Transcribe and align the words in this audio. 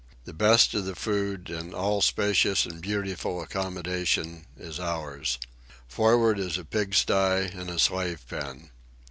The 0.25 0.33
best 0.33 0.73
of 0.73 0.85
the 0.85 0.95
food 0.95 1.51
and 1.51 1.75
all 1.75 2.01
spacious 2.01 2.65
and 2.65 2.81
beautiful 2.81 3.39
accommodation 3.39 4.47
is 4.57 4.79
ours. 4.79 5.37
For'ard 5.87 6.39
is 6.39 6.57
a 6.57 6.65
pig 6.65 6.95
sty 6.95 7.41
and 7.41 7.69
a 7.69 7.77
slave 7.77 8.27
pen. 8.27 8.71